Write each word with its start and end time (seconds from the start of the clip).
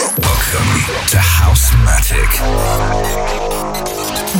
Welcome 0.00 0.72
to 1.08 1.18
Houzmatik. 1.18 2.32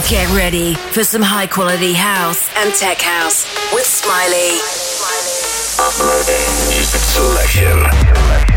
Get 0.08 0.26
ready 0.34 0.74
for 0.74 1.04
some 1.04 1.20
high 1.20 1.46
quality 1.46 1.92
house 1.92 2.48
and 2.56 2.74
tech 2.74 2.98
house 2.98 3.44
with 3.74 3.84
Smiley. 3.84 4.56
Uploading 5.78 6.48
music 6.70 7.02
selection. 7.02 8.49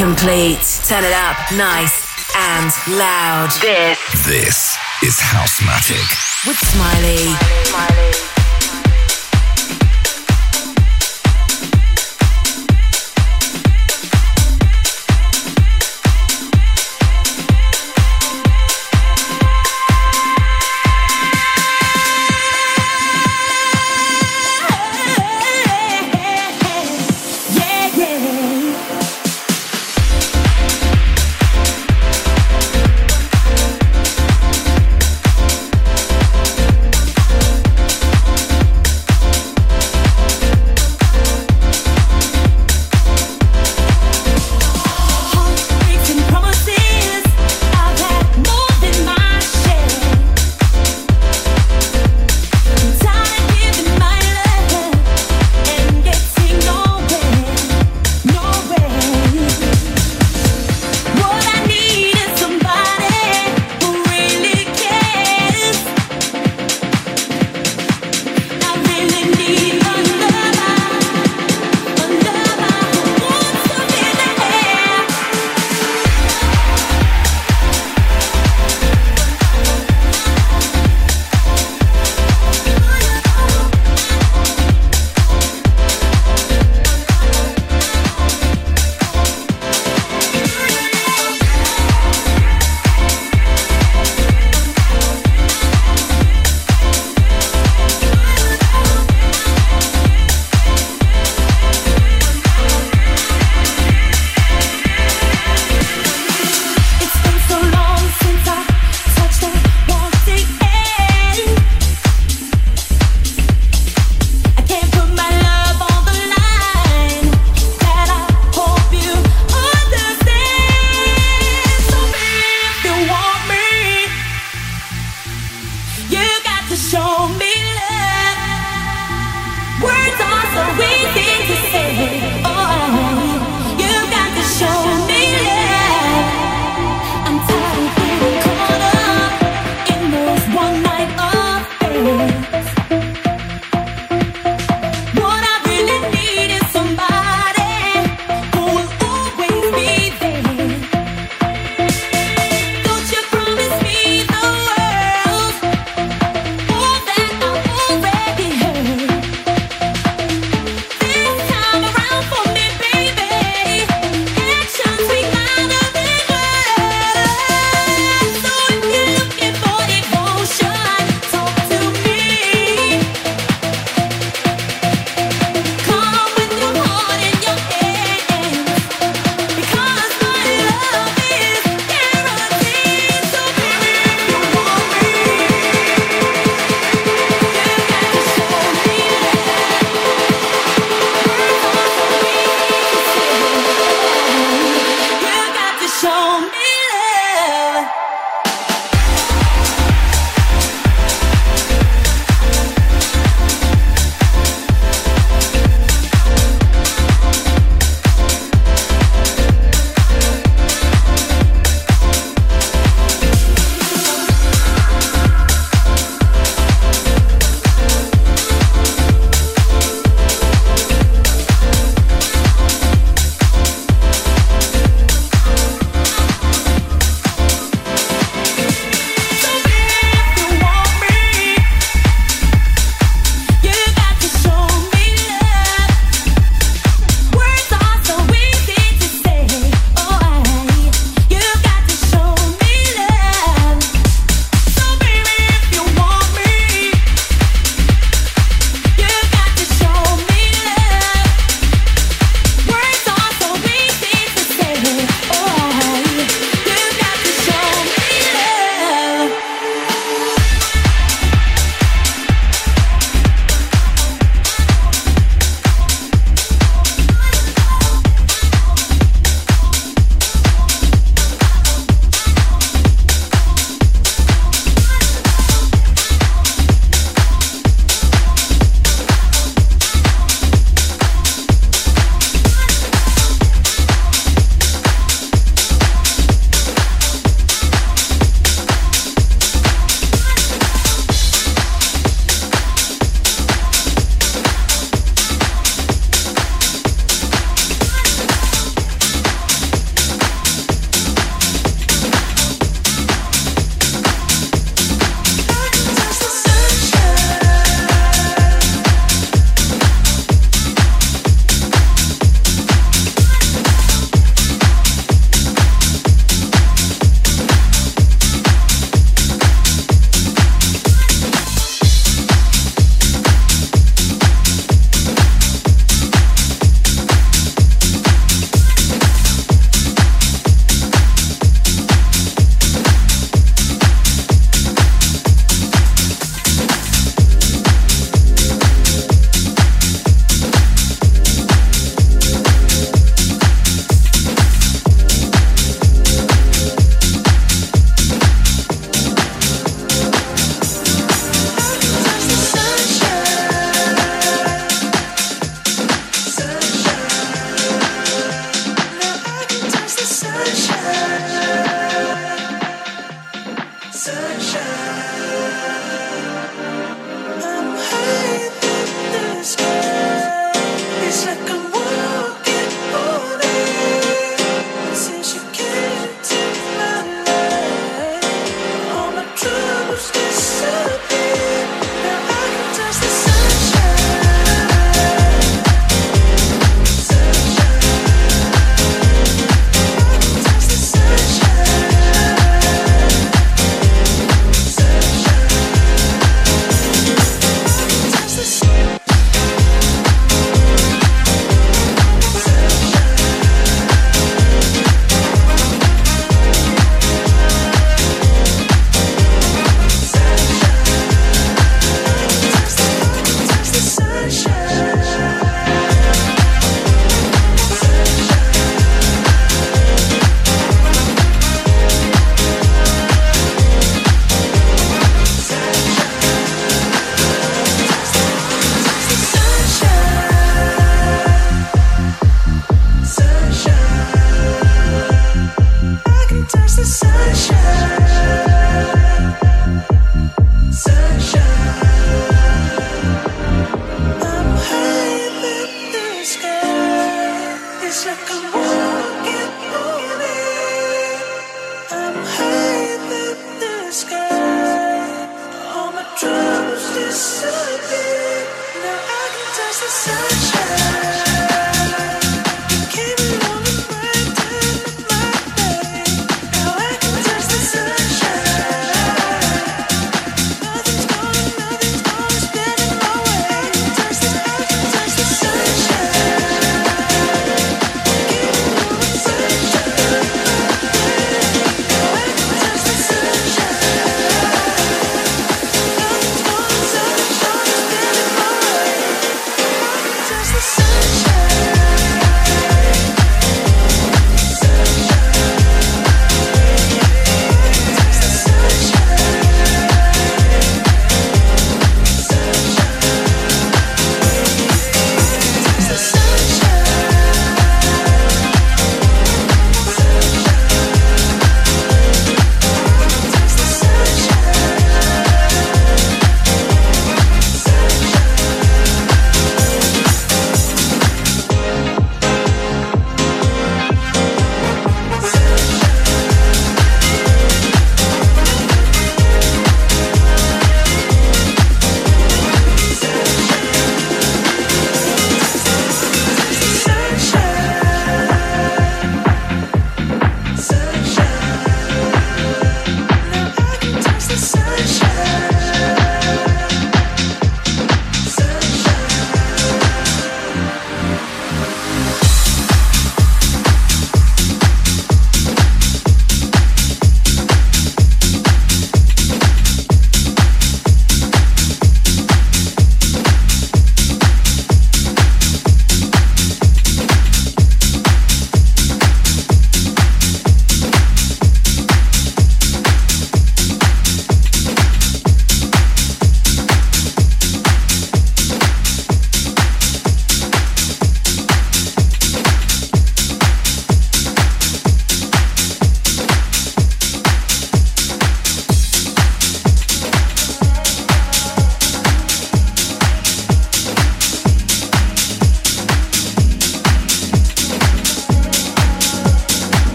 Complete. 0.00 0.80
Turn 0.88 1.04
it 1.04 1.12
up 1.12 1.36
nice 1.52 2.08
and 2.34 2.72
loud. 2.96 3.50
This 3.60 3.98
This 4.24 4.78
is 5.04 5.20
Houzmatik. 5.20 6.08
with 6.48 6.56
Smiley. 6.56 7.36
Yeah, 7.68 8.39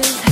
is 0.00 0.27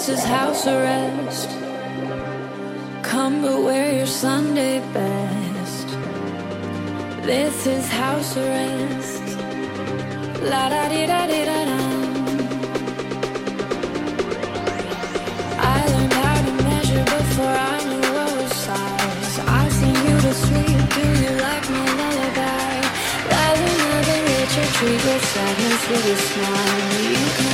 this 0.00 0.18
is 0.18 0.24
house 0.24 0.66
arrest. 0.66 1.50
Come 3.02 3.42
but 3.42 3.62
wear 3.62 3.94
your 3.94 4.06
Sunday 4.06 4.78
best. 4.94 5.88
This 7.26 7.66
is 7.66 7.86
house 7.86 8.34
arrest. 8.34 9.26
La 10.50 10.70
da 10.72 10.88
di 10.88 11.04
da 11.04 11.26
di 11.26 11.40
da 11.50 11.60
da. 11.68 11.80
I 15.74 15.78
learned 15.92 16.14
how 16.24 16.38
to 16.46 16.52
measure 16.64 17.04
before 17.04 17.56
I 17.72 17.76
knew 17.88 18.06
what 18.16 18.30
was 18.40 18.52
size. 18.66 19.38
I 19.60 19.68
seen 19.68 19.98
you 20.08 20.16
to 20.26 20.32
sleep. 20.44 20.80
Do 20.96 21.04
you 21.24 21.32
like 21.46 21.64
my 21.76 21.88
lullaby? 22.00 22.70
Treat 24.80 25.04
your 25.04 25.20
sadness 25.20 25.82
with 25.90 26.14
a 26.14 26.16
smile. 26.28 26.90
You 27.12 27.49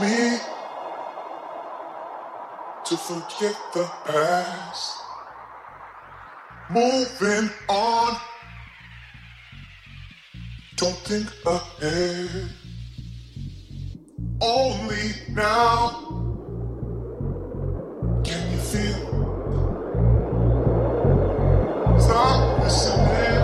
me 0.00 0.38
to 2.84 2.96
forget 2.96 3.56
the 3.72 3.90
past. 4.04 5.00
Moving 6.70 7.50
on, 7.68 8.20
don't 10.76 10.96
think 11.04 11.28
ahead. 11.46 12.50
Only 14.40 15.12
now 15.30 15.90
can 18.24 18.52
you 18.52 18.58
feel. 18.58 19.06
Stop 21.98 22.60
listening. 22.62 23.35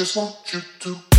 Just 0.00 0.16
want 0.16 0.54
you 0.54 0.62
to. 0.78 1.09